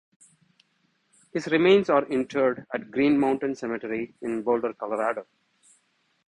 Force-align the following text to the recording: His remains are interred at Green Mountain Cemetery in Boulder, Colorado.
His 1.31 1.45
remains 1.45 1.87
are 1.87 2.05
interred 2.07 2.65
at 2.73 2.89
Green 2.89 3.19
Mountain 3.19 3.53
Cemetery 3.53 4.15
in 4.23 4.41
Boulder, 4.41 4.73
Colorado. 4.73 5.27